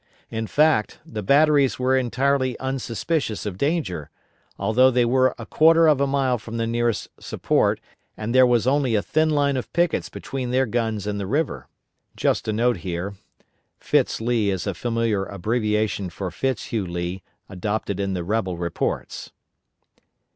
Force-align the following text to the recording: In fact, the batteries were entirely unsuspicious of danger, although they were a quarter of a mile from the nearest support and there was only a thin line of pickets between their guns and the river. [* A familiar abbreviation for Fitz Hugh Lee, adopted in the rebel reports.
In 0.31 0.47
fact, 0.47 0.97
the 1.05 1.21
batteries 1.21 1.77
were 1.77 1.95
entirely 1.95 2.57
unsuspicious 2.57 3.45
of 3.45 3.55
danger, 3.59 4.09
although 4.57 4.89
they 4.89 5.05
were 5.05 5.35
a 5.37 5.45
quarter 5.45 5.85
of 5.85 6.01
a 6.01 6.07
mile 6.07 6.39
from 6.39 6.57
the 6.57 6.65
nearest 6.65 7.09
support 7.19 7.79
and 8.17 8.33
there 8.33 8.47
was 8.47 8.65
only 8.65 8.95
a 8.95 9.03
thin 9.03 9.29
line 9.29 9.57
of 9.57 9.71
pickets 9.73 10.09
between 10.09 10.49
their 10.49 10.65
guns 10.65 11.05
and 11.05 11.19
the 11.19 11.27
river. 11.27 11.67
[* 11.97 12.17
A 12.17 12.33
familiar 13.83 15.25
abbreviation 15.27 16.09
for 16.09 16.31
Fitz 16.31 16.63
Hugh 16.65 16.87
Lee, 16.87 17.21
adopted 17.47 17.99
in 17.99 18.15
the 18.15 18.23
rebel 18.23 18.57
reports. 18.57 19.31